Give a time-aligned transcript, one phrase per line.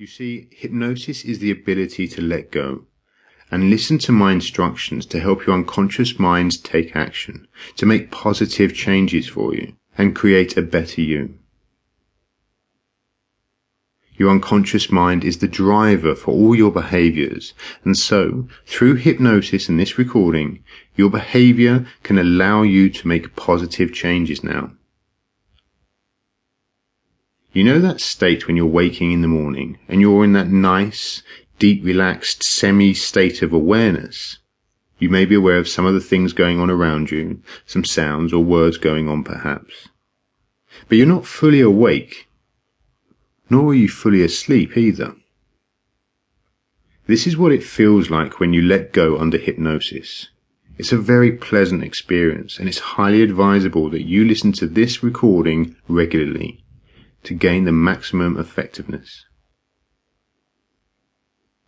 [0.00, 2.86] You see, hypnosis is the ability to let go
[3.50, 8.74] and listen to my instructions to help your unconscious mind take action, to make positive
[8.74, 11.34] changes for you, and create a better you.
[14.16, 17.52] Your unconscious mind is the driver for all your behaviors,
[17.84, 20.64] and so, through hypnosis and this recording,
[20.96, 24.72] your behavior can allow you to make positive changes now.
[27.52, 31.24] You know that state when you're waking in the morning and you're in that nice,
[31.58, 34.38] deep, relaxed, semi state of awareness?
[35.00, 38.32] You may be aware of some of the things going on around you, some sounds
[38.32, 39.88] or words going on perhaps.
[40.88, 42.28] But you're not fully awake,
[43.48, 45.16] nor are you fully asleep either.
[47.08, 50.28] This is what it feels like when you let go under hypnosis.
[50.78, 55.74] It's a very pleasant experience and it's highly advisable that you listen to this recording
[55.88, 56.59] regularly
[57.24, 59.26] to gain the maximum effectiveness.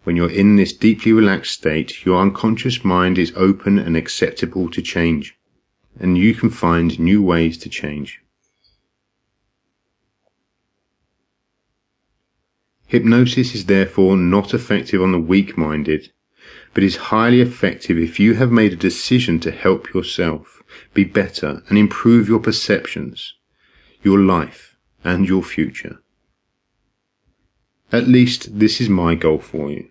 [0.04, 4.82] When you're in this deeply relaxed state, your unconscious mind is open and acceptable to
[4.82, 5.38] change,
[6.00, 8.20] and you can find new ways to change.
[12.86, 16.12] Hypnosis is therefore not effective on the weak minded,
[16.74, 21.62] but is highly effective if you have made a decision to help yourself be better
[21.68, 23.34] and improve your perceptions,
[24.02, 24.71] your life,
[25.04, 26.00] and your future.
[27.90, 29.88] At least this is my goal for you.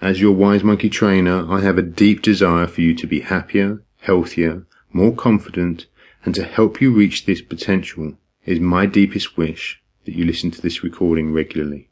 [0.00, 3.82] As your Wise Monkey trainer, I have a deep desire for you to be happier,
[4.00, 5.86] healthier, more confident,
[6.24, 10.60] and to help you reach this potential is my deepest wish that you listen to
[10.60, 11.88] this recording regularly.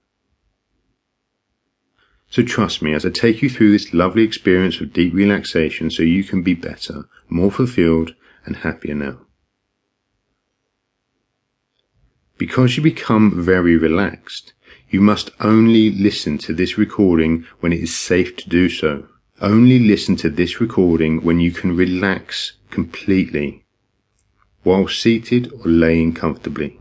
[2.29, 6.03] So trust me as I take you through this lovely experience of deep relaxation so
[6.03, 9.19] you can be better, more fulfilled, and happier now.
[12.41, 14.55] Because you become very relaxed,
[14.89, 19.07] you must only listen to this recording when it is safe to do so.
[19.43, 23.67] Only listen to this recording when you can relax completely,
[24.63, 26.81] while seated or laying comfortably.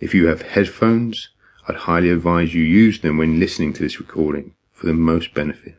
[0.00, 1.28] If you have headphones,
[1.68, 5.76] I'd highly advise you use them when listening to this recording for the most benefit.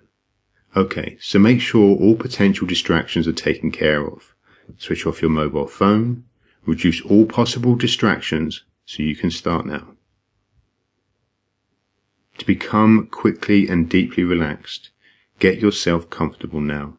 [0.73, 4.33] Okay, so make sure all potential distractions are taken care of.
[4.77, 6.23] Switch off your mobile phone,
[6.65, 9.95] Reduce all possible distractions so you can start now.
[12.37, 14.89] To become quickly and deeply relaxed,
[15.39, 16.97] get yourself comfortable now.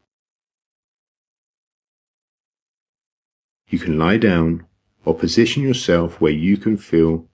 [3.69, 4.67] You can lie down
[5.05, 7.27] or position yourself where you can feel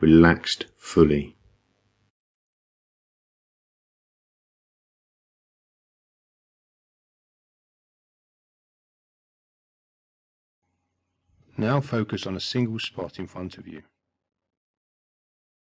[0.00, 1.37] relaxed fully.
[11.60, 13.82] Now focus on a single spot in front of you.